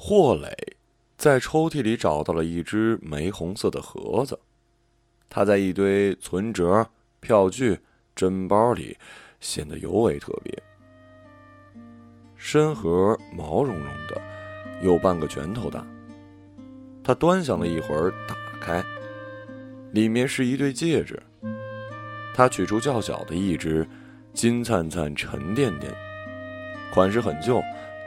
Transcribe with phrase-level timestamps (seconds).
[0.00, 0.48] 霍磊
[1.16, 4.38] 在抽屉里找到了一只玫红色的盒子，
[5.28, 7.76] 他在一堆存折、票据、
[8.14, 8.96] 针包里
[9.40, 10.56] 显得尤为特别。
[12.36, 14.22] 深盒毛茸茸的，
[14.84, 15.84] 有半个拳头大。
[17.02, 18.80] 他端详了一会儿，打开，
[19.90, 21.20] 里面是一对戒指。
[22.32, 23.84] 他取出较小的一只，
[24.32, 25.92] 金灿灿、沉甸甸，
[26.94, 27.60] 款式很旧，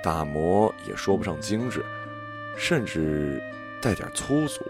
[0.04, 1.84] 打磨也说不上精致，
[2.58, 3.42] 甚至
[3.82, 4.66] 带点粗俗。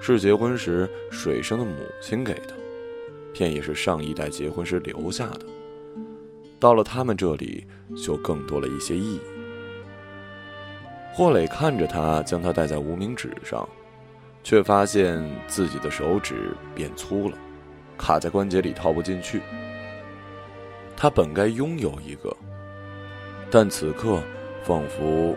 [0.00, 2.54] 是结婚时水生的母亲给的，
[3.32, 5.46] 便也是上一代结婚时留下的。
[6.58, 7.66] 到了他们这里，
[7.96, 9.20] 就更多了一些意义。
[11.12, 13.68] 霍磊看着他，将它戴在无名指上，
[14.42, 17.36] 却发现自己的手指变粗了。
[17.98, 19.40] 卡在关节里套不进去。
[20.96, 22.36] 他本该拥有一个，
[23.54, 24.18] 但此刻
[24.62, 25.36] 仿佛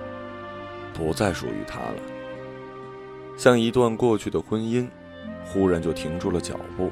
[0.94, 1.96] 不再属于他了。
[3.36, 4.88] 像一段过去的婚姻，
[5.44, 6.90] 忽然就停住了脚步。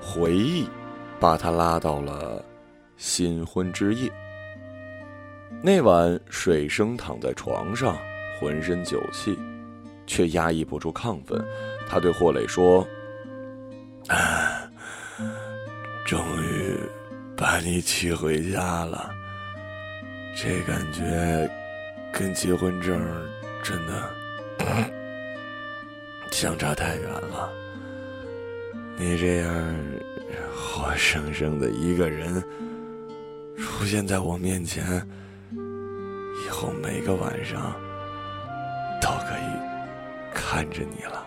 [0.00, 0.68] 回忆
[1.20, 2.44] 把他拉到了
[2.96, 4.10] 新婚之夜。
[5.62, 7.96] 那晚，水生躺在床上，
[8.40, 9.38] 浑身酒气，
[10.04, 11.40] 却压抑不住亢奋。
[11.88, 12.84] 他对霍磊说。
[16.04, 16.61] 终于
[17.42, 19.10] 把你娶回家了，
[20.36, 21.50] 这感觉
[22.12, 22.96] 跟结婚证
[23.64, 24.14] 真的
[26.30, 27.52] 相差太远了。
[28.96, 29.74] 你这样
[30.54, 32.40] 活生生的一个人
[33.58, 35.04] 出现在我面前，
[35.52, 37.74] 以后每个晚上
[39.00, 41.26] 都可以看着你了。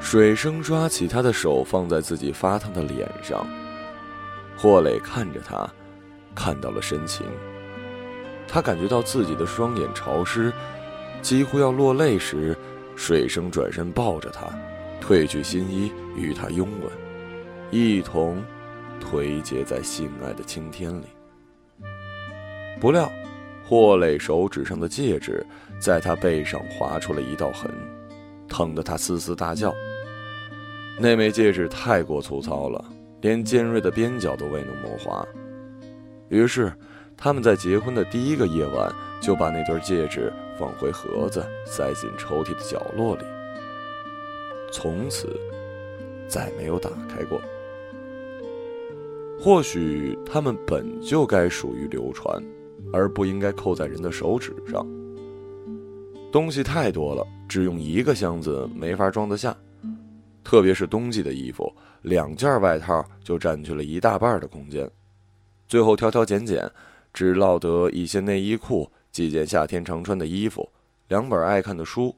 [0.00, 3.46] 水生抓起他的手，放在自己发烫的脸上。
[4.60, 5.66] 霍磊看着他，
[6.34, 7.26] 看到了深情。
[8.46, 10.52] 他感觉到自己的双眼潮湿，
[11.22, 12.54] 几乎要落泪时，
[12.94, 14.46] 水生转身抱着他，
[15.00, 16.92] 褪去新衣，与他拥吻，
[17.70, 18.44] 一同
[19.00, 21.06] 颓结在性爱的青天里。
[22.78, 23.10] 不料，
[23.64, 25.42] 霍磊手指上的戒指
[25.80, 27.72] 在他背上划出了一道痕，
[28.46, 29.74] 疼得他嘶嘶大叫。
[30.98, 32.84] 那枚戒指太过粗糙了，
[33.20, 35.26] 连尖锐的边角都未能磨滑。
[36.28, 36.72] 于是，
[37.16, 43.24] 他们在结婚的第一个夜晚就把那对戒指放回盒子，塞进抽屉的角落里。
[44.72, 45.28] 从此，
[46.28, 47.40] 再没有打开过。
[49.40, 52.42] 或许他们本就该属于流传，
[52.92, 54.86] 而不应该扣在人的手指上。
[56.30, 59.56] 东西太多了，只用一个箱子没法装得下。
[60.50, 61.72] 特别是冬季的衣服，
[62.02, 64.90] 两件外套就占据了一大半的空间。
[65.68, 66.68] 最后挑挑拣拣，
[67.14, 70.68] 只落得一些内衣裤、几件夏天常穿的衣服、
[71.06, 72.12] 两本爱看的书，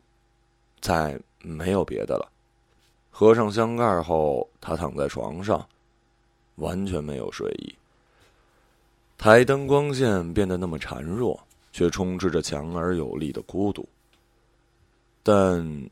[0.81, 2.27] 再没有别的了。
[3.11, 5.69] 合上箱盖后，他躺在床上，
[6.55, 7.75] 完全没有睡意。
[9.19, 11.39] 台灯光线变得那么孱弱，
[11.71, 13.87] 却充斥着强而有力的孤独。
[15.23, 15.91] 但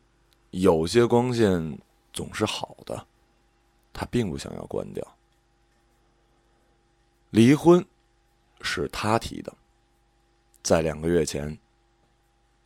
[0.52, 1.78] 有些光线。
[2.12, 3.06] 总是好的，
[3.92, 5.06] 他并不想要关掉。
[7.30, 7.84] 离婚
[8.60, 9.52] 是他提的，
[10.62, 11.56] 在两个月前。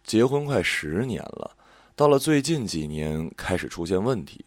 [0.02, 1.50] 结婚快十年了，
[1.96, 4.44] 到了最近几年开始出现问题。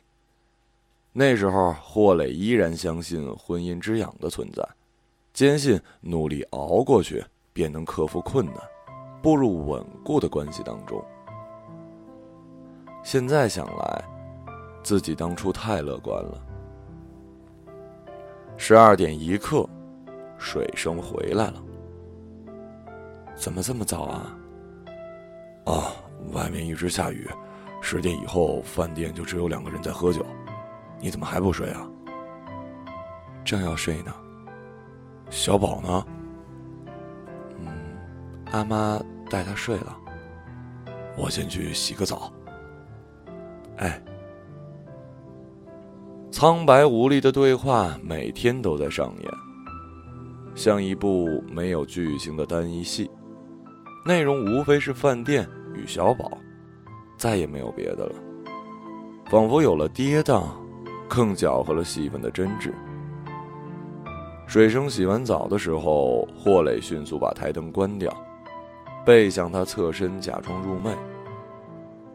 [1.13, 4.67] 那时候，霍磊依然相信婚姻之痒的存在，
[5.33, 8.55] 坚信努力熬过去便能克服困难，
[9.21, 11.03] 步入稳固的关系当中。
[13.03, 14.16] 现在想来。
[14.87, 16.41] 自己当初太乐观了。
[18.55, 19.67] 十二点一刻，
[20.37, 21.61] 水生回来了。
[23.35, 24.37] 怎么这么早啊？
[25.65, 25.91] 哦，
[26.31, 27.29] 外面一直下雨，
[27.81, 30.25] 十点以后饭店就只有两个人在喝酒。
[31.01, 31.85] 你怎么还不睡啊？
[33.43, 34.15] 正要睡呢。
[35.29, 36.05] 小宝呢？
[37.59, 37.67] 嗯，
[38.53, 38.97] 阿妈
[39.29, 39.97] 带他睡了。
[41.17, 42.31] 我先去洗个澡。
[43.79, 44.01] 哎。
[46.39, 49.31] 苍白无力的对话每天都在上演，
[50.53, 53.09] 像一部没有剧情的单一戏，
[54.05, 56.29] 内容无非是饭店与小宝，
[57.17, 58.13] 再也没有别的了。
[59.31, 60.43] 仿佛有了跌宕，
[61.07, 62.71] 更搅和了戏份的真挚。
[64.45, 68.15] 水生洗完澡的时候，霍磊迅速把台灯关掉，
[69.03, 70.95] 背向他侧身，假装入寐。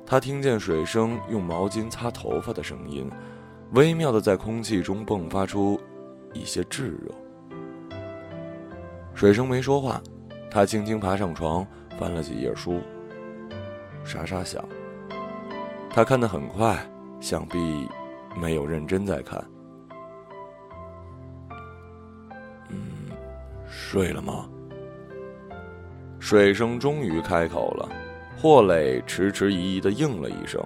[0.07, 3.11] 他听见水生用毛巾擦头发的声音。
[3.73, 5.81] 微妙的在空气中迸发出
[6.35, 7.11] 一些炙热。
[9.15, 10.01] 水生没说话，
[10.51, 11.67] 他轻轻爬上床，
[11.99, 12.81] 翻了几页书，
[14.05, 14.63] 沙沙响。
[15.91, 16.79] 他看得很快，
[17.19, 17.89] 想必
[18.39, 19.43] 没有认真在看。
[22.69, 22.77] 嗯，
[23.67, 24.49] 睡了吗？
[26.19, 27.89] 水生终于开口了，
[28.37, 30.63] 霍磊迟迟疑疑的应了一声：“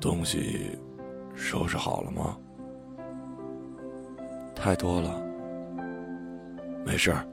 [0.00, 0.78] 东西
[1.40, 2.38] 收拾好了吗？”
[4.54, 5.18] 太多了，
[6.84, 7.26] 没事儿。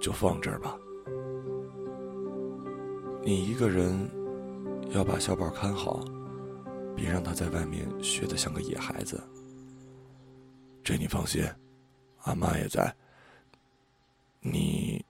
[0.00, 0.78] 就放这儿吧。
[3.24, 4.08] 你一个人
[4.90, 6.04] 要把小宝看好，
[6.94, 9.20] 别让他在外面学的像个野孩子。
[10.84, 11.44] 这你放心，
[12.22, 12.94] 阿妈也在。
[14.40, 15.04] 你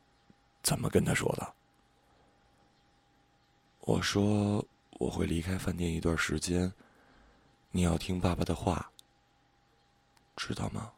[0.62, 1.54] 怎么跟他说的？
[3.80, 4.64] 我说
[4.98, 6.72] 我会离开饭店一段时间，
[7.70, 8.90] 你要听爸爸的话，
[10.36, 10.92] 知道吗？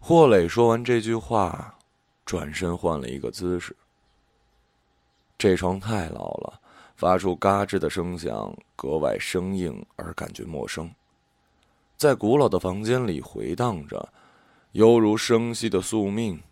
[0.00, 1.78] 霍磊说完这句话，
[2.24, 3.74] 转身换了一个姿势。
[5.38, 6.60] 这床太老了，
[6.96, 10.94] 发出嘎吱的声响，格外生硬而感觉陌生，
[11.96, 14.12] 在古老的房间里回荡着，
[14.72, 16.42] 犹如生息的宿命，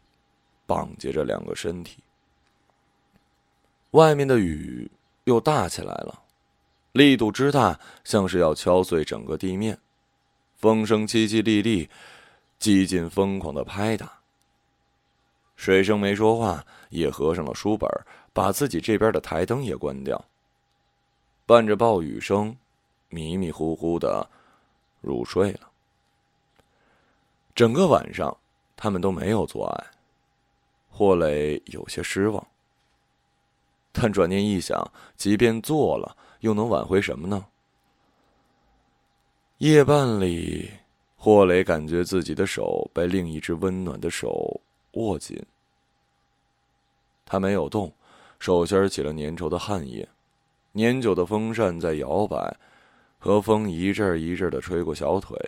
[0.67, 2.03] 绑结着两个身体。
[3.93, 4.91] 外面的雨
[5.25, 6.22] 又大起来了，
[6.93, 9.79] 力度之大，像是要敲碎整个地面，
[10.57, 11.89] 风声凄凄沥沥。
[12.59, 14.21] 几近疯狂的拍打。
[15.57, 17.89] 水生没说话，也合上了书本，
[18.33, 20.25] 把自己这边的台灯也关掉。
[21.45, 22.57] 伴着暴雨声，
[23.09, 24.29] 迷迷糊糊的
[25.01, 25.69] 入睡了。
[27.55, 28.37] 整个晚上，
[28.77, 29.87] 他们都没有作案。
[30.89, 32.47] 霍磊有些失望，
[33.91, 37.45] 但转念一想，即便做了，又能挽回什么呢？
[39.59, 40.71] 夜半里。
[41.17, 44.61] 霍雷感觉自己的手被另一只温暖的手
[44.95, 45.41] 握紧。
[47.25, 47.93] 他没有动，
[48.41, 50.09] 手心起了粘稠的汗液，
[50.73, 52.57] 年久的风扇在摇摆，
[53.21, 55.39] 和风一阵一阵的吹过小腿。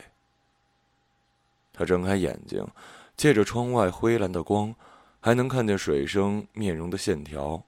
[1.73, 2.65] 他睁开眼睛，
[3.17, 4.73] 借着窗外灰蓝的光，
[5.19, 7.61] 还能看见水生面容的线条，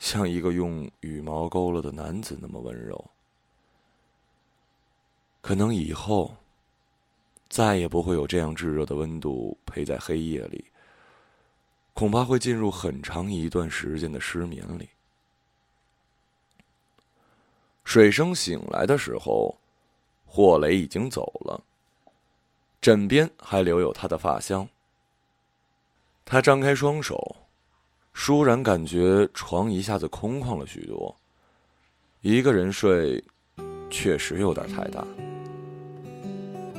[0.00, 3.04] 像一个用羽毛勾勒的男子那么温柔。
[5.40, 6.34] 可能以后。
[7.48, 10.66] 再也不会有这样炙热的温度陪在黑夜里，
[11.92, 14.88] 恐怕会进入很长一段时间的失眠里。
[17.82, 19.58] 水生醒来的时候，
[20.26, 21.60] 霍雷已经走了，
[22.80, 24.68] 枕边还留有他的发香。
[26.24, 27.36] 他张开双手，
[28.14, 31.14] 倏然感觉床一下子空旷了许多。
[32.20, 33.22] 一个人睡，
[33.88, 35.04] 确实有点太大。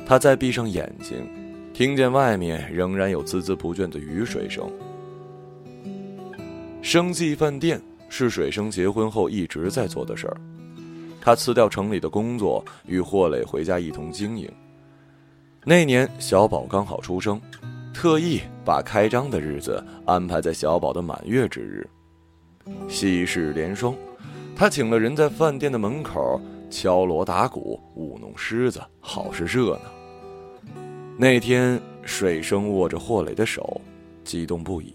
[0.06, 1.26] 他再闭上眼睛，
[1.72, 4.70] 听见外面仍然有孜孜不倦的雨水声。
[6.82, 10.36] 生计饭店是水生结婚后一直在做的事儿，
[11.20, 14.50] 他辞掉城里的工作，与霍磊回家一同经营。
[15.64, 17.40] 那年小宝刚好出生，
[17.92, 21.88] 特意把开张的日子安排在小宝的满月之日，
[22.88, 23.94] 喜事连双。
[24.56, 26.40] 他请了人在饭店的门口
[26.70, 30.72] 敲锣打鼓，舞弄狮子，好是热闹。
[31.16, 33.80] 那天，水生握着霍磊的手，
[34.24, 34.94] 激动不已。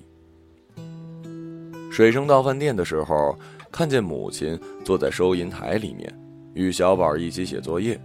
[1.91, 3.37] 水生到饭店的时候，
[3.71, 6.13] 看见母亲坐在收银台里面，
[6.53, 7.99] 与小宝一起写作业，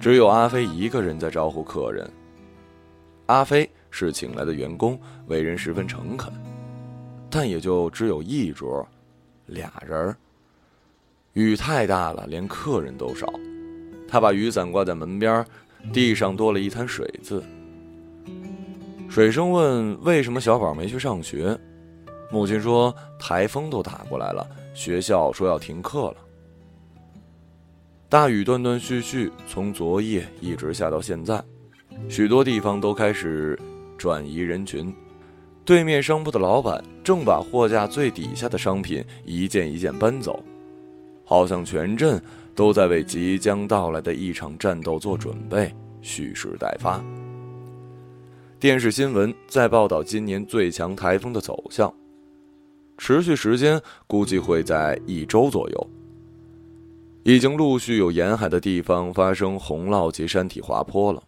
[0.00, 2.10] 只有阿飞一个人在招呼客人。
[3.26, 6.32] 阿飞是请来的员工，为人十分诚恳，
[7.28, 8.86] 但也就只有一桌，
[9.46, 10.16] 俩人
[11.32, 13.32] 雨太大了，连客人都少。
[14.08, 15.44] 他把雨伞挂在门边。
[15.94, 17.42] 地上多了一滩水渍。
[19.08, 21.58] 水生问：“为什么小宝没去上学？”
[22.30, 26.16] 母亲说：“台风都打过来了，学校说要停课了。”
[28.10, 31.42] 大雨断断续续，从昨夜一直下到现在，
[32.10, 33.58] 许多地方都开始
[34.00, 34.92] 转移人群。
[35.64, 40.42] 对面商铺的老板正把货架最底下的商品一件一件搬走，
[41.24, 42.20] 好像全镇。
[42.52, 47.02] 都在为即将到来的一场战斗做准备，蓄势待发。
[48.58, 51.90] 电视新闻在报道今年最强台风的走向，
[52.98, 55.90] 持续时间估计会在一周左右。
[57.22, 61.22] 已经陆续有沿海的地方发生洪涝及山体滑坡了，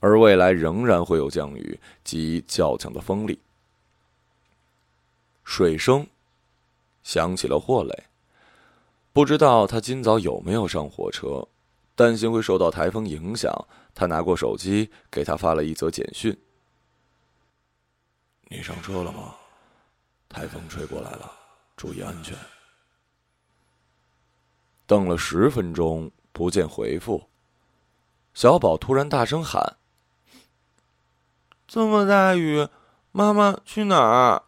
[0.00, 3.40] 而未来仍然会有降雨及较强的风力。
[5.44, 6.06] 水声
[7.02, 8.04] 响起了霍磊。
[9.12, 11.48] 不知道他今早有没有上火车，
[11.96, 13.52] 担心会受到台风影响，
[13.94, 16.38] 他拿过手机给他发了一则简讯
[18.48, 19.34] ：“你上车了吗？
[20.28, 21.32] 台风吹过来了，
[21.76, 22.36] 注意安全。”
[24.86, 27.28] 等了十分钟，不见回复。
[28.34, 29.78] 小宝突然大声喊
[31.68, 32.66] ：“这么大雨，
[33.12, 34.42] 妈妈去哪儿？”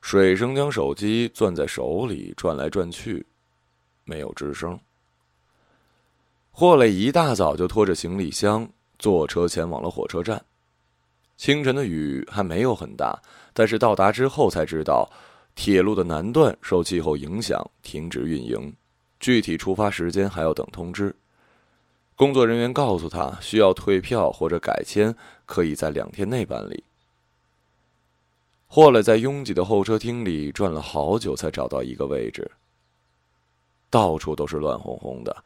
[0.00, 3.24] 水生将手机攥在手里转来转去，
[4.04, 4.80] 没有吱声。
[6.50, 8.68] 霍磊一大早就拖着行李箱
[8.98, 10.42] 坐车前往了火车站。
[11.36, 13.20] 清晨的雨还没有很大，
[13.52, 15.08] 但是到达之后才知道。
[15.54, 18.74] 铁路的南段受气候影响停止运营，
[19.20, 21.14] 具体出发时间还要等通知。
[22.16, 25.14] 工作人员告诉他，需要退票或者改签，
[25.46, 26.84] 可以在两天内办理。
[28.66, 32.50] 霍磊在拥挤的候车厅里转了好久，才找到一个位置。
[33.90, 35.44] 到处都是乱哄哄的，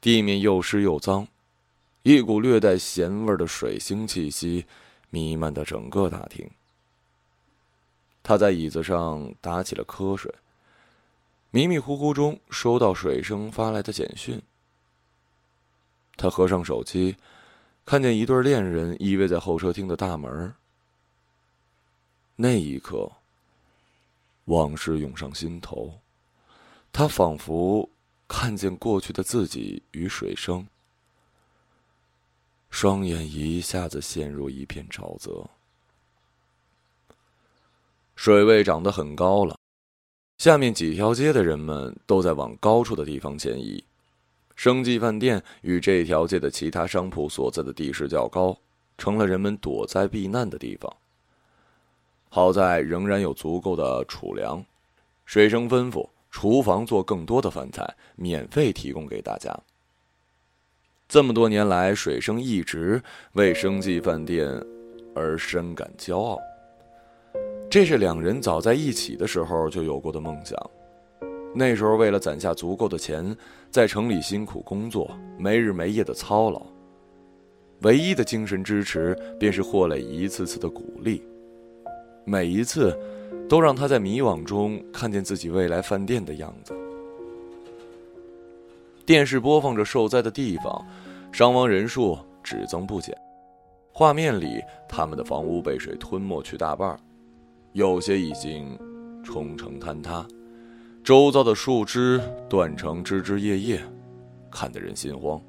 [0.00, 1.26] 地面又湿又脏，
[2.02, 4.66] 一股略带咸味的水腥气息
[5.10, 6.48] 弥漫的整个大厅。
[8.22, 10.32] 他在椅子上打起了瞌睡。
[11.50, 14.40] 迷迷糊糊中收到水生发来的简讯。
[16.18, 17.16] 他合上手机，
[17.86, 20.52] 看见一对恋人依偎在候车厅的大门。
[22.34, 23.10] 那一刻，
[24.46, 26.00] 往事涌上心头，
[26.92, 27.88] 他仿佛
[28.26, 30.66] 看见过去的自己与水生，
[32.68, 35.48] 双眼一下子陷入一片沼泽。
[38.16, 39.56] 水位涨得很高了，
[40.38, 43.84] 下面几条街的人们都在往高处的地方迁移。
[44.58, 48.58] 生计饭店与这条街的其他商铺所在的地势较高，
[48.98, 50.92] 成了人们躲灾避难的地方。
[52.28, 54.64] 好在仍然有足够的储粮，
[55.24, 59.56] 水生吩咐厨房做更多的饭菜，免费提供给大家。
[61.06, 63.00] 这么多年来，水生一直
[63.34, 64.48] 为生计饭店
[65.14, 66.36] 而深感骄傲。
[67.70, 70.58] 这是两人早在一起的时候就有过的梦想。
[71.54, 73.36] 那时候，为了攒下足够的钱，
[73.70, 76.62] 在城里辛苦工作，没日没夜的操劳。
[77.82, 81.22] 唯一的精神支持，便是霍磊一次次的鼓励。
[82.24, 82.96] 每一次，
[83.48, 86.74] 都让他在迷惘中看见自己未来饭店的样子。
[89.06, 90.86] 电视播放着受灾的地方，
[91.32, 93.16] 伤亡人数只增不减。
[93.92, 96.96] 画面里，他们的房屋被水吞没去大半。
[97.72, 98.78] 有些已经
[99.24, 100.26] 冲成坍塌，
[101.02, 103.80] 周遭的树枝断成枝枝叶叶，
[104.50, 105.40] 看得人心慌。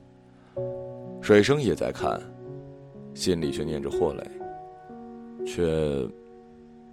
[1.22, 2.20] 水生也在看，
[3.13, 6.08] 心里却念着霍磊，却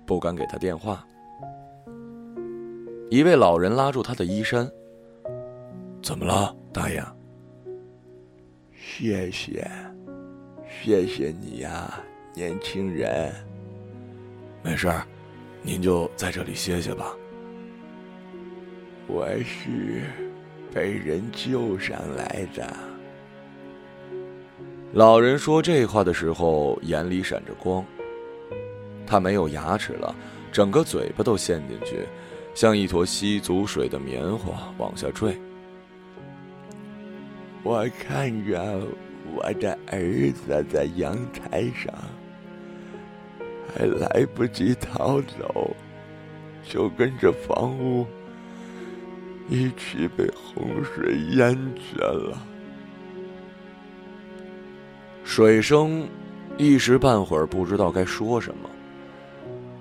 [0.05, 1.07] 不敢给他电话。
[3.09, 4.69] 一位老人拉住他的衣衫
[6.03, 7.01] ：“怎么了，大爷
[8.75, 9.71] ？”“谢谢，
[10.83, 12.01] 谢谢你呀，
[12.35, 13.33] 年轻人。
[14.63, 14.91] ”“没事。”
[15.63, 17.17] 您就在这里歇歇吧。
[19.09, 20.03] 我是
[20.75, 22.77] 被人救上来的。
[24.93, 27.85] 老人说这话的时候，眼里闪着光。
[29.07, 30.15] 他没有牙齿了，
[30.51, 32.05] 整个嘴巴都陷进去，
[32.55, 35.37] 像一坨吸足水的棉花往下坠。
[37.63, 38.81] 我看着
[39.35, 41.95] 我的儿子在阳台上。
[43.75, 45.71] 还来不及逃走，
[46.65, 48.07] 就跟着房屋
[49.49, 52.37] 一起被洪水淹去了。
[55.25, 56.09] 水生
[56.57, 58.71] 一时半会儿不知道该说什么。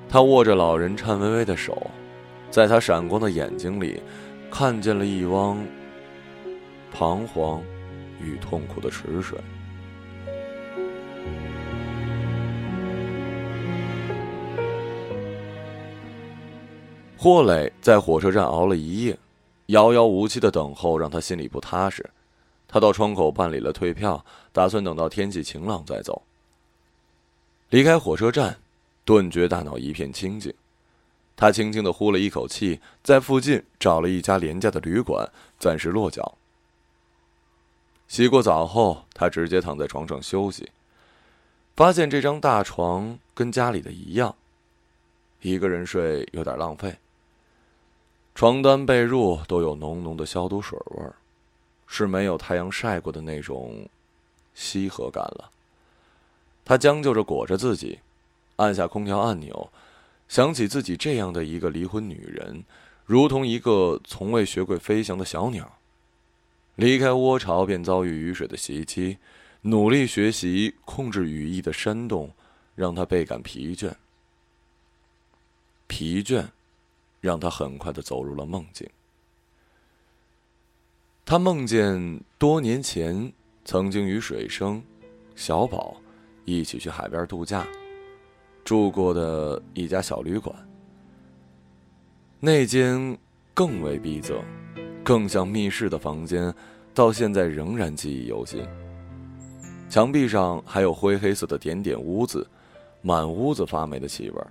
[0.08, 1.90] 他握着老人颤巍巍的手，
[2.50, 4.02] 在他闪光的眼睛里，
[4.52, 5.58] 看见了一汪
[6.94, 7.62] 彷徨
[8.22, 9.38] 与痛苦的池水。
[17.18, 19.18] 霍磊在火车站熬了一夜，
[19.68, 22.10] 遥遥无期的等候让他心里不踏实。
[22.68, 26.24] 他到窗口办理了退票，打算等到天气晴朗再走。
[27.70, 28.58] 离开火车站，
[29.04, 30.54] 顿觉大脑一片清静。
[31.36, 35.30] 他轻轻的呼了一口气，在附近找了一家廉价的旅馆，
[35.60, 36.38] 暂时落脚。
[38.08, 40.72] 洗过澡后，他直接躺在床上休息，
[41.76, 44.36] 发现这张大床跟家里的一样，
[45.42, 46.96] 一个人睡有点浪费。
[48.36, 51.16] 床单被褥都有浓浓的消毒水味儿，
[51.88, 53.88] 是没有太阳晒过的那种
[54.54, 55.50] 稀和感了。
[56.66, 58.00] 他将就着裹着自己，
[58.58, 59.72] 按下空调按钮，
[60.28, 62.66] 想起自己这样的一个离婚女人，
[63.06, 65.78] 如同一个从未学会飞翔的小鸟，
[66.76, 69.18] 离开窝巢便遭遇雨水的袭击，
[69.62, 72.34] 努力学习控制羽翼的扇动，
[72.76, 73.94] 让他倍感疲倦。
[75.88, 76.48] 疲倦，
[77.26, 78.88] 让他很快的走入了梦境。
[81.26, 84.80] 他梦见多年前曾经与水生、
[85.36, 85.98] 小宝
[86.46, 87.66] 一起去海边度假，
[88.64, 90.56] 住过的一家小旅馆。
[92.40, 93.18] 那间
[93.56, 94.40] 更为逼仄、
[95.04, 96.54] 更像密室的房间，
[96.94, 98.64] 到现在仍然记忆犹新。
[99.90, 102.46] 墙壁上还有灰黑色的点点污渍，
[103.02, 104.42] 满屋子发霉的气味。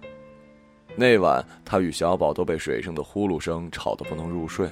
[0.97, 4.71] 那晚，他与小宝都被水生的呼噜声吵得不能入睡。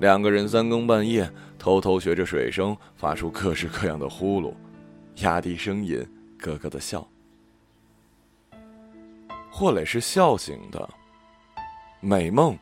[0.00, 4.52] 两个人三更半夜偷偷学着水声发出各式各样的呼噜，
[5.22, 6.06] 压低声音
[6.38, 7.06] 咯咯的笑。
[9.50, 10.86] 霍磊是笑醒的，
[12.00, 12.58] 美梦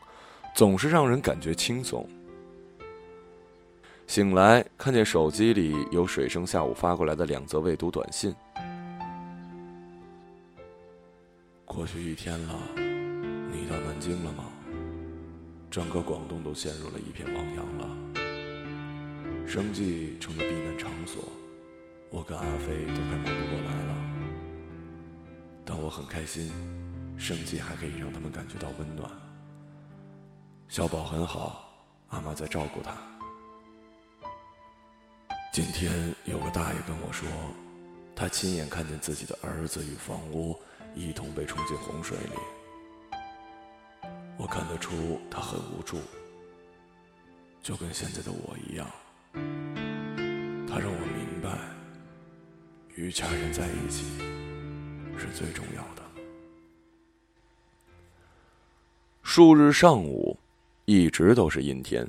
[0.55, 2.07] 总是让人感觉轻松。
[4.07, 8.33] 醒来看见手机里有水生下午发过来的两则未读短信。
[11.65, 14.45] 过去一天了，你到南京了吗？
[15.69, 17.89] 整个广东都陷入了一片汪洋了，
[19.47, 21.23] 生计成了避难场所，
[22.11, 23.95] 我跟阿飞都快忙不过来了。
[25.65, 26.51] 但我很开心，
[27.17, 29.09] 生计还可以让他们感觉到温暖。
[30.67, 31.67] 小宝很好，
[32.09, 32.95] 阿妈在照顾他。
[35.51, 37.27] 今天有个大爷跟我说，
[38.15, 40.57] 他亲眼看见自己的儿子与房屋
[40.95, 42.33] 一同被冲进洪水里。
[44.37, 45.97] 我看得出他很无助，
[47.61, 48.87] 就跟现在的我一样。
[50.67, 51.57] 他让我明白，
[52.95, 54.05] 与家人在一起
[55.17, 56.01] 是最重要的。
[59.23, 60.37] 数日上午，
[60.85, 62.07] 一直都是阴天。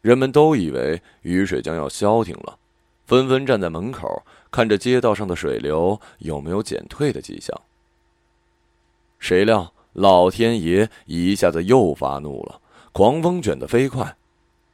[0.00, 2.58] 人们都以为雨水将要消停了，
[3.06, 7.60] 纷纷站在门口看着街道上的水流有没有减退的迹象。
[9.18, 9.72] 谁料？
[9.94, 14.16] 老天爷一下子又发怒了，狂风卷得飞快，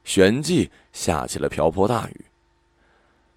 [0.03, 2.25] 旋即下起了瓢泼大雨。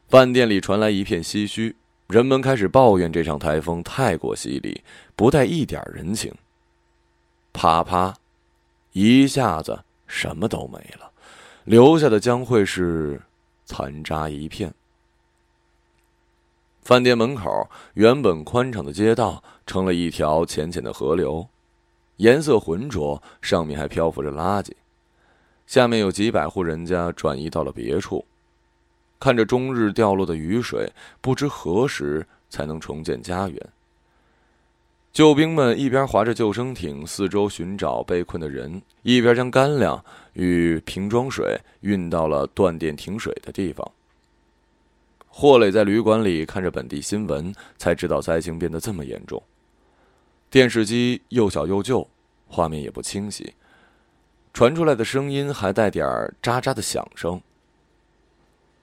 [0.09, 4.83] 饭店里传来一片唏嘘，人们开始抱怨这场台风太过犀利，
[5.15, 6.33] 不带一点人情。
[7.53, 8.17] 啪啪，
[8.93, 11.13] 一下子什么都没了，
[11.65, 13.21] 留下的将会是
[13.67, 14.73] 残渣一片。
[16.85, 21.49] 饭店门口原本宽敞的街道，成了一条浅浅的河流。
[22.19, 24.71] 颜色浑浊，上面还漂浮着垃圾。
[25.67, 28.27] 下面有几百户人家转移到了别处，
[29.19, 30.93] 看着终日掉落的雨水，
[31.23, 33.69] 不知何时才能重建家园。
[35.11, 43.91] 救兵们一边划着救生艇四周寻找被困的人，一边将干粮与瓶装水运到了断电停水的地方。
[45.37, 49.43] 霍磊在旅馆里看着本地新闻，才知道灾情变得这么严重。
[50.49, 52.09] 电视机又小又旧，
[52.47, 53.53] 画面也不清晰，
[54.53, 56.07] 传出来的声音还带点
[56.41, 57.43] 喳喳的响声，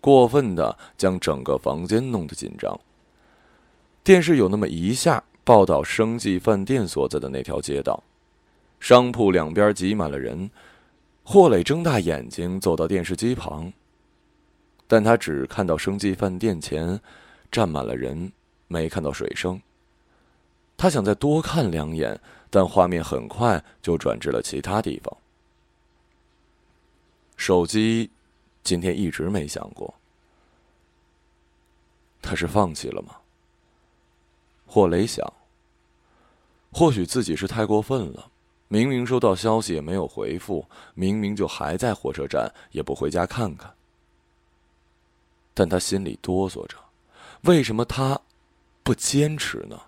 [0.01, 2.77] 过分的将整个房间弄得紧张。
[4.03, 8.03] 电视有那么一下报道生计饭店所在的那条街道，
[8.77, 10.51] 商铺两边挤满了人。
[11.23, 13.71] 霍磊睁大眼睛走到电视机旁，
[14.91, 16.99] 但他只看到生计饭店前
[17.49, 18.29] 站满了人，
[18.67, 19.61] 没看到水声。
[20.75, 25.17] 他想再多看两眼，但画面很快就转至了其他地方。
[27.37, 28.09] 手机
[28.63, 29.93] 今天一直没响过，
[32.21, 33.15] 他是放弃了吗？
[34.65, 35.25] 霍雷想，
[36.73, 38.29] 或许自己是太过分了，
[38.67, 43.73] 明明收到消息也没有回复，明明就还在火车站，也不回家看看。
[45.53, 46.77] 但他心里哆嗦着，
[47.41, 48.19] 为什么他
[48.83, 49.79] 不坚持呢？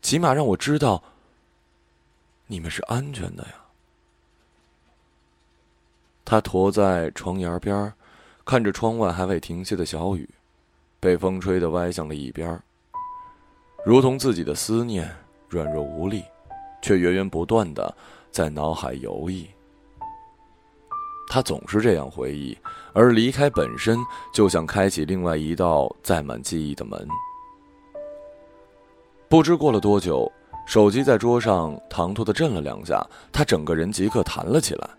[0.00, 1.02] 起码让我知道，
[2.46, 3.54] 你们是安全的呀。
[6.24, 7.92] 他驮在床沿边
[8.44, 10.28] 看着窗外还未停歇的小雨，
[11.00, 12.60] 被风吹得歪向了一边
[13.84, 15.14] 如同自己的思念
[15.48, 16.24] 软弱无力，
[16.80, 17.94] 却源源不断的
[18.30, 19.46] 在脑海游弋。
[21.28, 22.56] 他总是这样回忆，
[22.92, 23.98] 而离开本身
[24.34, 27.08] 就像开启另外一道载满记忆的门。
[29.28, 30.30] 不知过了多久，
[30.66, 34.90] 手机在桌上唐突的震了两下，他整个人即刻弹了起来。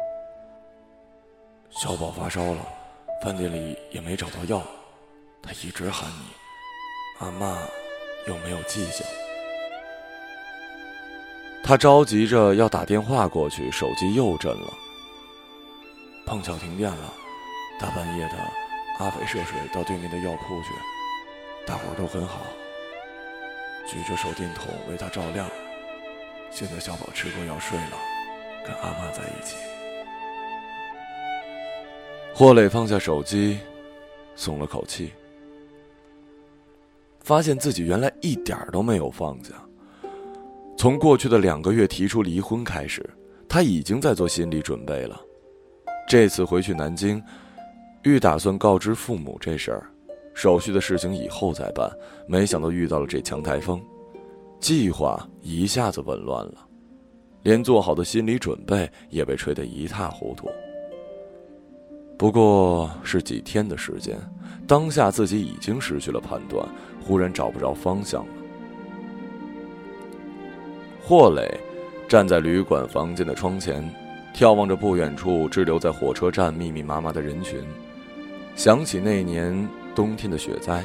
[1.70, 2.58] 小宝发烧了，
[3.24, 4.62] 饭店里也没找到药，
[5.42, 7.60] 他一直喊你，阿妈
[8.28, 9.08] 有没有迹象？
[11.64, 14.74] 他着急着要打电话过去，手机又震了。
[16.34, 17.14] 碰巧停电了，
[17.80, 18.34] 大半夜的，
[18.98, 20.70] 阿飞涉水到对面的药铺去，
[21.64, 22.42] 大伙儿都很好，
[23.86, 25.48] 举着手电筒为他照亮。
[26.50, 27.98] 现在小宝吃过药睡了，
[28.66, 29.58] 跟阿妈在一起。
[32.34, 33.60] 霍磊放下手机，
[34.36, 35.14] 松了口气，
[37.20, 39.54] 发现自己原来一点都没有放下。
[40.76, 43.08] 从过去的两个月提出离婚开始，
[43.48, 45.23] 他已经在做心理准备了。
[46.14, 47.20] 这次回去南京，
[48.04, 49.90] 欲打算告知父母这事儿，
[50.36, 51.90] 手续的事情以后再办。
[52.28, 53.82] 没想到遇到了这强台风。
[54.60, 56.68] 计划一下子紊乱了，
[57.42, 60.48] 连做好的心理准备也被吹得一塌糊涂。
[62.16, 64.16] 不过是几天的时间，
[64.68, 66.64] 当下自己已经失去了判断，
[67.04, 68.34] 忽然找不着方向了。
[71.02, 71.60] 霍磊
[72.08, 73.84] 站在旅馆房间的窗前，
[74.34, 77.62] 眺望着不远处滞留在火车站密密麻麻的人群，
[78.56, 80.84] 想起那年冬天的雪灾。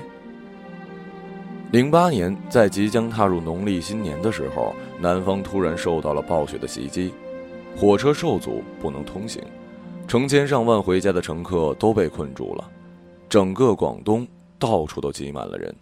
[1.73, 7.13] 零八年，在即将踏入农历新年的时候，南方突然受到了暴雪的袭击，
[7.77, 9.43] 火车受阻不能通行，
[10.07, 12.71] 成千上万回家的乘客都被困住了，
[13.29, 14.27] 整个广东
[14.59, 15.75] 到处都挤满了人。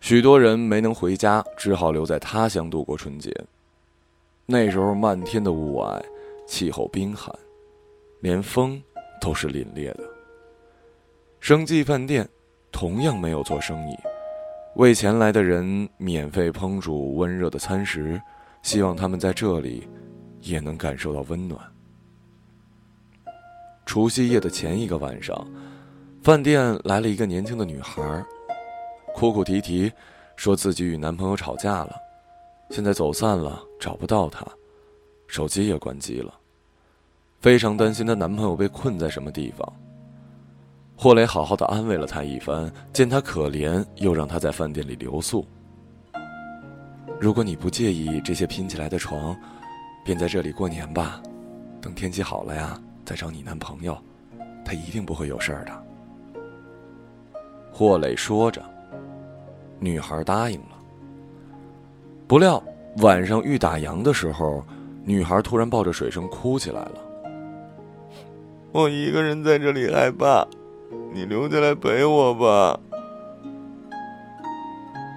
[0.00, 3.34] 许多人没能回家，只好留在他乡度过春节。
[4.44, 6.02] 那时候漫天的雾霭，
[6.46, 7.34] 气候冰寒，
[8.20, 8.82] 连风
[9.20, 10.04] 都是凛冽的。
[11.40, 12.28] 生计饭店
[12.70, 13.94] 同样没有做生意。
[14.76, 18.20] 为前来的人免费烹煮温热的餐食，
[18.62, 19.86] 希望他们在这里
[20.40, 21.60] 也能感受到温暖。
[23.84, 25.46] 除夕夜的前一个晚上，
[26.22, 28.02] 饭店来了一个年轻的女孩，
[29.14, 29.92] 哭哭啼啼，
[30.36, 31.94] 说自己与男朋友吵架了，
[32.70, 34.46] 现在走散了，找不到他，
[35.32, 36.34] 手机也关机了，
[37.40, 39.66] 非常担心她男朋友被困在什么地方。
[40.94, 45.42] 霍雷好好的安慰了她一番，见她可怜，又让她在饭店里留宿。
[47.18, 49.34] 如果你不介意这些拼起来的床，
[50.04, 51.22] 便在这里过年吧。
[51.80, 53.96] 等天气好了呀，再找你男朋友，
[54.66, 56.52] 他一定不会有事儿的。
[57.72, 58.62] 霍磊说着，
[59.80, 60.76] 女孩答应了。
[62.28, 62.62] 不料
[62.98, 64.62] 晚上欲打烊的时候，
[65.04, 66.92] 女孩突然抱着水生哭起来了。
[68.72, 70.46] 我一个人在这里害怕。
[71.14, 72.78] 你留下来陪我吧。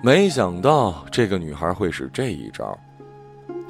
[0.04, 2.78] 没想到这个女孩会使这一招，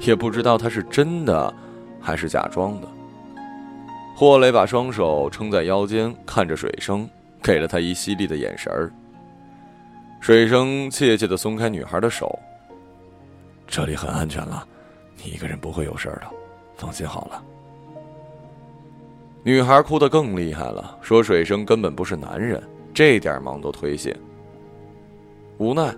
[0.00, 1.52] 也不知道她是真的
[2.00, 2.88] 还是假装的。
[4.16, 7.08] 霍雷把双手撑在腰间，看着水生，
[7.42, 8.92] 给了他一犀利的眼神儿。
[10.20, 12.38] 水生怯怯的松开女孩的手。
[13.66, 14.66] 这里很安全了，
[15.26, 16.30] 你一个人不会有事的，
[16.76, 17.42] 放心好了。
[19.42, 22.62] 女孩哭得更厉害了，说：“水生根本不是男人，
[22.94, 24.16] 这点忙都推卸。”
[25.58, 25.92] 无奈，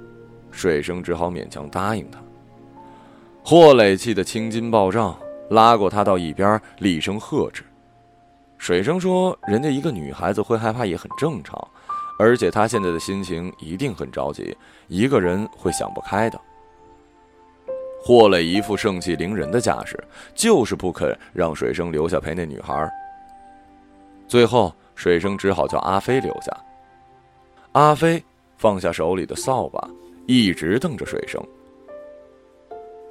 [0.50, 2.18] 水生只好勉强答应他。
[3.44, 5.14] 霍磊气得青筋暴涨，
[5.50, 7.62] 拉过他到一边，厉声呵斥。
[8.56, 11.68] 水生说：“人家一个女孩子会害怕也很正常，
[12.18, 16.40] 而且她现在的心情一定很着急，一个人会想不开的。”
[18.00, 19.98] 霍磊一副盛气凌人的架势，
[20.34, 22.90] 就是不肯让水生留下陪那女孩。
[24.26, 26.56] 最后，水生只好叫阿飞留下。
[27.72, 28.22] 阿飞
[28.56, 29.88] 放下手里的扫把，
[30.26, 31.42] 一直瞪着水生。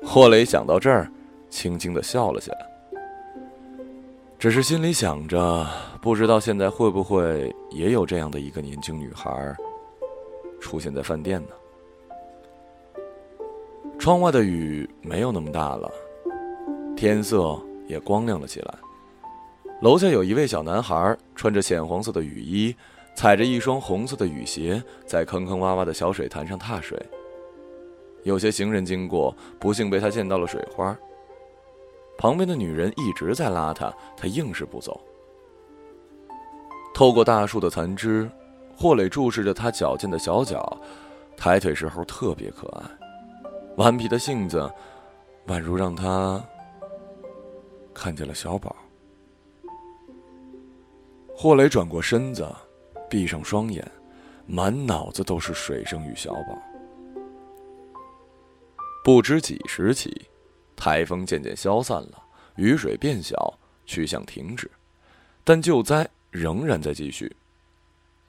[0.04, 1.12] 霍磊想到这儿，
[1.50, 2.58] 轻轻的笑了起来，
[4.39, 5.67] 只是心里想着，
[6.02, 9.56] 不知道现在会不会也有这样的一个年轻女孩
[10.60, 11.50] 出现在饭店呢？
[13.99, 15.91] 窗外的雨没有那么大了，
[16.95, 18.73] 天色也光亮了起来。
[19.81, 22.75] 楼下有一位小男孩，穿着浅黄色的雨衣，
[23.15, 26.97] 踩着一双红色的雨鞋，在坑坑洼洼的小水潭上踏水。
[28.23, 30.97] 有些行人经过，不幸被他溅到了水花。
[32.17, 34.99] 旁边的女人一直在拉他，他硬是不走。
[36.93, 38.29] 透过大树的残枝，
[38.75, 40.79] 霍磊注视着他矫健的小脚，
[41.36, 42.83] 抬腿时候特别可爱，
[43.77, 44.67] 顽皮的性子，
[45.45, 46.43] 宛如让他
[47.93, 48.75] 看见了小宝。
[51.35, 52.51] 霍雷转过身子，
[53.07, 53.87] 闭上双眼，
[54.47, 56.59] 满脑子都是水生与小宝。
[59.03, 60.27] 不知几时起，
[60.75, 62.23] 台风渐渐消散了，
[62.55, 64.71] 雨水变小，去向停止，
[65.43, 67.35] 但救灾仍然在继续。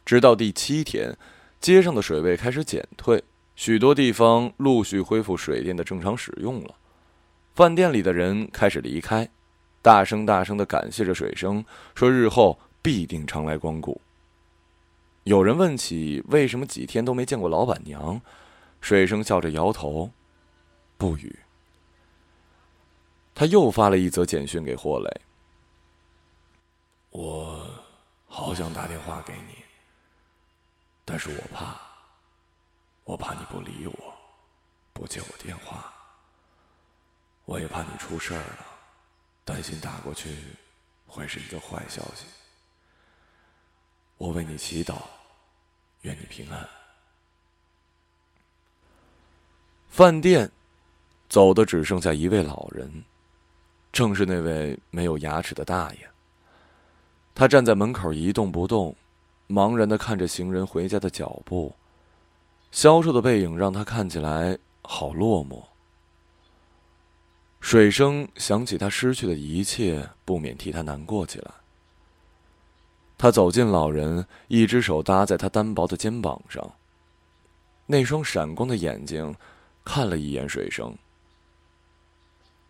[0.05, 1.17] 直到第七天，
[1.59, 3.25] 街上的水位开始减退，
[3.59, 6.77] 许多地方陆续恢复水电的正常使用了，
[7.57, 9.29] 饭店里的人开始离开，
[9.83, 12.59] 大声大声的感谢着水生，说日后。
[12.81, 14.01] 必定常来光顾。
[15.25, 18.23] 有人问起为什么几天都没见过老板娘，
[18.81, 20.11] 水生笑着摇头，
[20.97, 21.41] 不语。
[23.35, 25.21] 他又发了一则简讯给霍磊
[27.11, 27.69] ：“我
[28.27, 29.57] 好想打电话给你，
[31.05, 31.77] 但是我怕，
[33.09, 34.15] 我怕你不理我，
[34.93, 35.91] 不接我电话。
[37.47, 38.67] 我也怕你出事儿了，
[39.47, 40.37] 担心打过去
[41.07, 42.27] 会是一个坏消息。
[44.19, 44.97] 我为你祈祷，
[46.03, 46.69] 愿你平安。”
[49.89, 50.51] 饭店
[51.31, 53.03] 走的只剩下一位老人。
[53.91, 56.11] 正是那位没有牙齿的大爷。
[57.35, 58.95] 他站在门口一动不动，
[59.49, 61.75] 茫然的看着行人回家的脚步，
[62.71, 65.63] 消瘦的背影让他看起来好落寞。
[67.61, 71.51] 水生想起他失去的一切，不免替他难过起来。
[73.17, 76.73] 他走近老人，一只手搭在他单薄的肩膀上，
[77.87, 79.35] 那双闪光的眼睛
[79.85, 80.97] 看了一眼水生。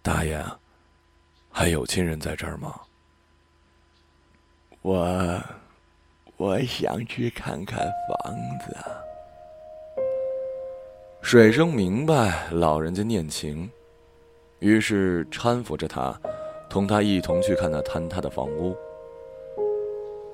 [0.03, 0.45] 大爷。
[1.51, 2.81] 还有亲人在这儿吗？
[4.83, 5.43] 我，
[6.37, 8.77] 我想去看看房子。
[11.21, 13.69] 水生明白老人家念情，
[14.61, 16.19] 于是搀扶着他，
[16.71, 18.75] 同他一同去看那坍塌的房屋。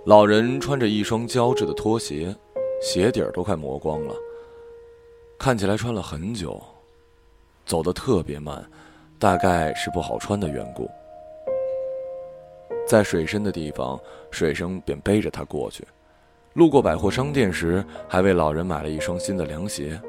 [0.04, 2.34] 老人穿着一双胶质的拖鞋，
[2.80, 4.14] 鞋底儿都快磨光了，
[5.36, 6.62] 看起来穿了很久，
[7.66, 8.64] 走得特别慢，
[9.18, 10.88] 大概是不好穿的缘故。
[12.86, 13.98] 在水深的地方，
[14.30, 15.84] 水生便背着他过去。
[16.52, 20.00] 路过百货商店时，还为老人买了一双新的凉鞋。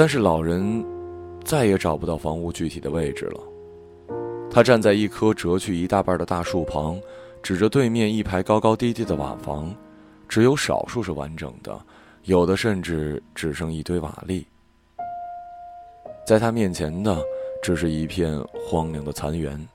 [0.00, 0.82] 但是老人
[1.44, 3.40] 再也找不到房屋具体的位置了。
[4.50, 6.98] 他站在一棵折去一大半的大树旁，
[7.42, 9.76] 指着对面一排高高低低的瓦房，
[10.26, 11.78] 只有少数是完整的，
[12.22, 14.42] 有的甚至只剩一堆瓦砾。
[16.26, 17.22] 在他面前的，
[17.62, 19.68] 只是一片荒凉的残垣。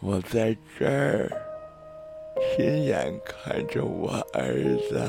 [0.00, 1.32] 我在这儿，
[2.54, 5.02] 亲眼看着我儿子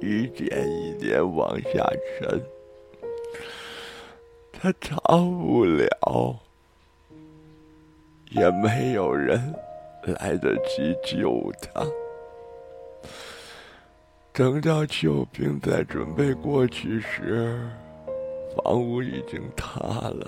[0.00, 1.84] 一点一点往下
[2.18, 2.42] 沉，
[4.52, 6.36] 他逃不了，
[8.30, 9.54] 也没有人
[10.04, 11.86] 来得及救他。
[14.32, 17.58] 等到救兵在准备过去时，
[18.54, 20.26] 房屋已经塌了。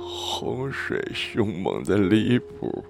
[0.00, 2.84] 洪水凶猛的离谱，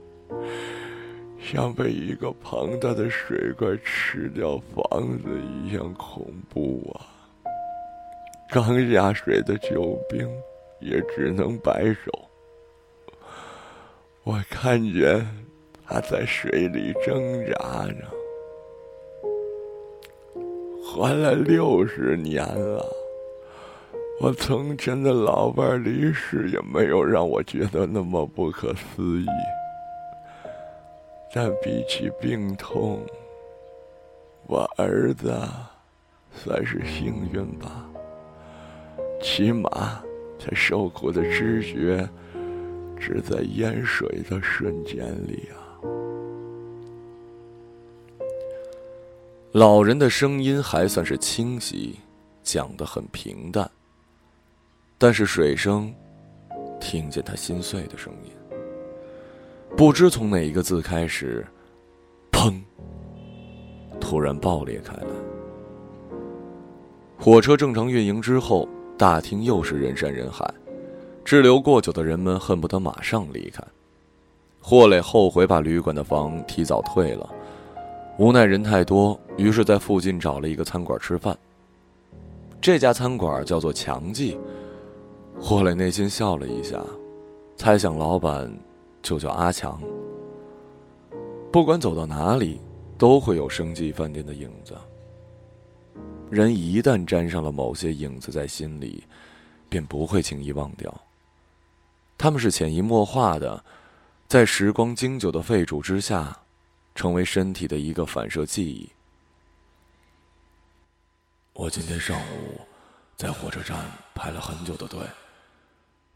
[1.55, 7.07] 像被一个庞大的水怪吃掉房子一样恐怖啊！
[8.51, 10.29] 刚下水的救兵
[10.81, 12.11] 也只能摆手。
[14.25, 15.25] 我看见
[15.87, 18.05] 他在水里挣扎着，
[20.83, 22.85] 活了六十年了。
[24.21, 29.27] 我从前的老伴离世，也没有让我觉得那么不可思议。
[31.37, 33.05] 但比起病痛，
[34.47, 35.37] 我儿子
[36.33, 37.85] 算是幸运吧。
[39.20, 40.01] 起码，
[40.38, 42.09] 他受苦的知觉
[42.97, 45.59] 只在淹水的瞬间里啊。
[49.51, 51.99] 老人的声音还算是清晰，
[52.44, 53.68] 讲得很平淡。
[54.99, 55.92] 但是水声
[56.81, 58.31] 听见他心碎的声音，
[59.77, 61.45] 不知从哪一个字开始，
[62.31, 62.55] 砰！
[64.01, 65.09] 突然爆裂开来。
[67.19, 70.49] 火车正常运营之后，大厅又是人山人海，
[71.25, 73.65] 滞留过久的人们恨不得马上离开。
[74.61, 77.29] 霍磊后悔把旅馆的房提早退了，
[78.17, 81.37] 无奈人太多，于是在附近找了一个餐馆吃饭。
[82.61, 84.39] 这家餐馆叫做强记。
[85.41, 86.81] 霍磊内心笑了一下，
[87.57, 88.49] 猜想老板
[89.05, 89.81] 就叫阿强。
[91.53, 92.61] 不管走到哪里，
[92.99, 94.77] 都会有生计饭店的影子。
[96.31, 99.05] 人一旦沾上了某些影子在心里，
[99.69, 100.93] 便不会轻易忘掉。
[102.17, 103.62] 他们是潜移默化的，
[104.27, 106.37] 在时光经久的废煮之下，
[106.95, 108.90] 成为身体的一个反射记忆。
[111.53, 112.61] 我今天上午
[113.17, 113.79] 在火车站
[114.14, 114.99] 排了很久的队。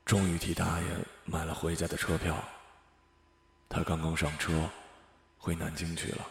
[0.05, 0.87] 终于替大爷
[1.27, 2.35] 买了回家的车票。
[3.69, 4.53] 他刚刚上车，
[5.37, 6.27] 回南京去了。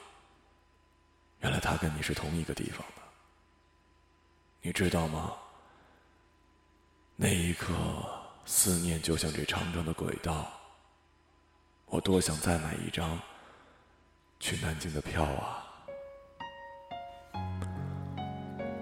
[1.41, 3.01] 原来他跟你是同一个地方的。
[4.61, 5.33] 你知道吗？
[7.15, 7.73] 那一刻，
[8.45, 10.47] 思念就像这长长的轨道，
[11.85, 13.19] 我多想再买一张
[14.39, 15.63] 去南京的票啊！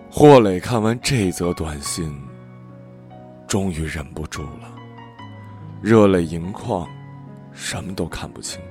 [0.10, 2.26] 霍磊看完这则短信，
[3.48, 4.74] 终于忍不住了，
[5.82, 6.90] 热泪盈眶，
[7.56, 8.62] 什么都看不清。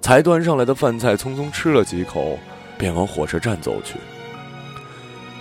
[0.00, 2.36] 才端上来的饭菜，匆匆吃了几口，
[2.76, 3.94] 便往火车站走去。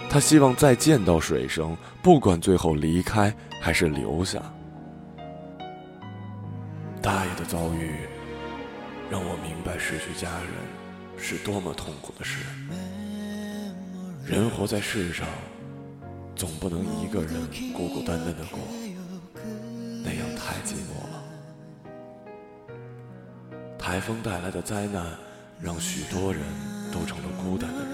[0.08, 4.40] 他希望再见到水生，不管最后离开还是留下。
[7.02, 7.96] 大爷的遭遇，
[9.10, 10.52] 让我明白失去家人
[11.18, 12.46] 是多么痛苦的事。
[14.24, 15.26] 人活在世上，
[16.36, 17.34] 总不能一个人
[17.74, 18.60] 孤孤单单的过，
[20.04, 21.11] 那样太寂寞了。
[23.92, 25.06] 台风带来的灾难，
[25.60, 26.42] 让许多人
[26.94, 27.92] 都成了孤单的人。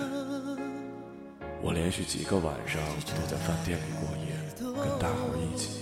[1.60, 2.80] 我连续几个晚上
[3.16, 5.82] 都在饭店里过夜，跟大伙一起。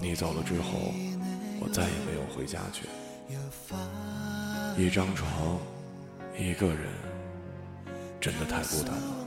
[0.00, 0.92] 你走了之后，
[1.60, 2.88] 我再也没有回家去。
[4.76, 5.60] 一张床，
[6.36, 6.88] 一个人，
[8.20, 9.26] 真的太孤单了。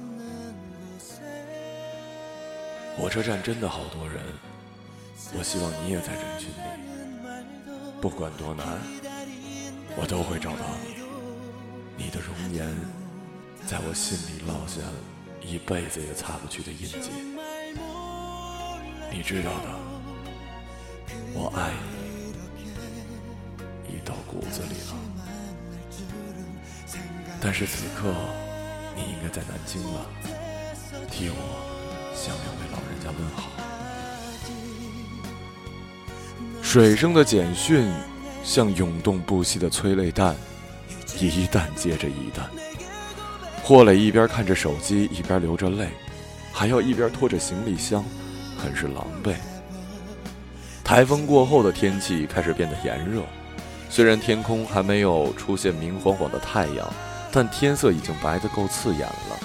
[2.97, 4.21] 火车站真的好多人，
[5.38, 6.88] 我希望你也在人群里。
[8.01, 8.65] 不管多难，
[9.97, 10.95] 我都会找到你。
[12.01, 12.65] 你的容颜，
[13.67, 14.79] 在我心里烙下
[15.41, 17.12] 一辈子也擦不去的印记。
[19.12, 19.67] 你知道的，
[21.33, 21.73] 我爱
[23.85, 24.95] 你，已到骨子里了。
[27.41, 28.13] 但是此刻，
[28.95, 30.05] 你应该在南京了，
[31.12, 31.35] 替我
[32.15, 33.68] 向两位老人家问好。
[36.71, 37.91] 水生的简讯
[38.43, 40.36] 像涌动不息的催泪弹，
[41.19, 42.47] 一弹接着一弹。
[43.63, 45.89] 霍磊一边看着手机，一边流着泪，
[46.53, 48.05] 还要一边拖着行李箱，
[48.55, 49.34] 很是狼狈。
[50.84, 53.23] 台风过后的天气开始变得炎热，
[53.89, 56.88] 虽然天空还没有出现明晃晃的太阳，
[57.32, 59.39] 但天色已经白得够刺眼了。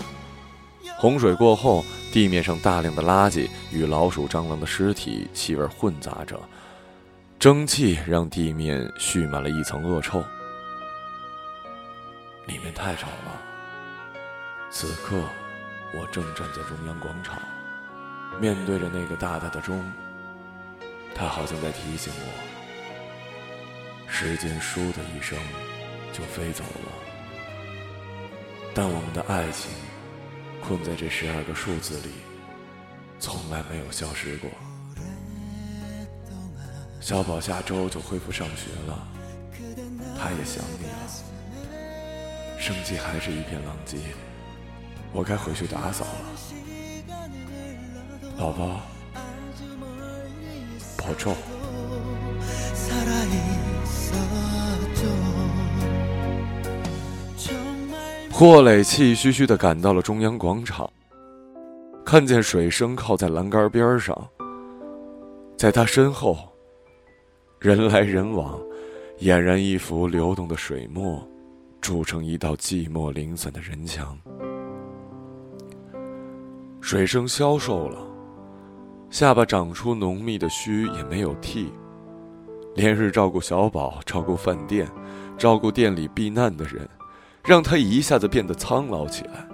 [0.99, 1.83] 洪水过后，
[2.13, 6.39] 地面上大量的垃圾与老鼠、蟑螂的尸体气味混杂着。
[7.45, 10.25] 蒸汽让地面蓄满了一层恶臭，
[12.47, 13.39] 里面太吵了。
[14.71, 15.21] 此刻，
[15.93, 17.39] 我正站在中央广场，
[18.41, 19.85] 面对着那个大大的钟，
[21.15, 25.39] 它好像在提醒我：时间倏的一声
[26.15, 26.93] 就飞走了。
[28.73, 29.71] 但我们的爱情，
[30.63, 32.15] 困在这十二个数字里，
[33.19, 34.49] 从来没有消失过。
[37.05, 38.99] 小宝下周就恢复上学了，
[40.19, 40.97] 他也想你了。
[42.59, 43.99] 生计还是一片狼藉，
[45.13, 46.25] 我该回去打扫了。
[48.39, 48.81] 宝宝，
[50.97, 51.37] 保重。
[58.33, 60.91] 霍磊气吁吁的赶到了中央广场，
[62.03, 64.27] 看见水生靠在栏杆边上，
[65.59, 66.54] 在他身后。
[67.65, 68.61] 人来人往，
[69.21, 71.27] 俨然一幅流动的水墨，
[71.81, 74.19] 筑成一道寂寞零散的人墙。
[76.83, 78.07] 水生消瘦了，
[79.09, 81.73] 下巴长出浓密的须，也没有剃。
[82.75, 84.87] 连日照顾小宝，照顾饭店，
[85.39, 86.87] 照顾店里避难的人，
[87.47, 89.49] 让他一下子变得苍老起来。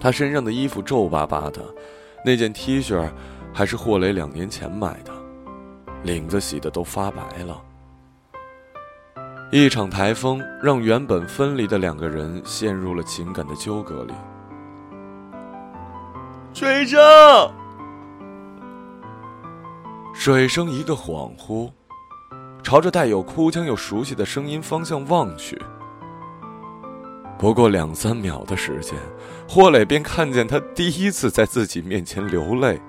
[0.00, 1.62] 他身上的衣服皱巴巴的，
[2.24, 3.12] 那件 T 恤
[3.52, 5.12] 还是霍磊两年前买的。
[6.04, 7.60] 领子洗的都发白了。
[9.50, 14.12] 一场台风让原本分离的两个人陷入了情感的纠葛里。
[16.52, 17.00] 水生，
[20.12, 21.70] 水生一个恍惚，
[22.62, 25.60] 朝着带有哭腔又熟悉的声音方向望去。
[27.38, 28.94] 不过两三秒的时间，
[29.48, 32.80] 霍磊便看见他第一次在自己面前流泪，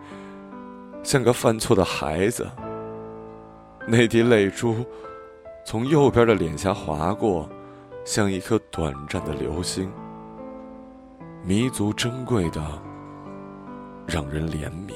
[1.04, 2.48] 像个犯错的孩子。
[3.88, 4.84] 那滴泪珠
[5.64, 7.48] 从右边的脸颊划过，
[8.04, 9.92] 像一颗短暂的流星，
[11.44, 12.62] 弥足珍贵的，
[14.08, 14.94] 让人怜悯。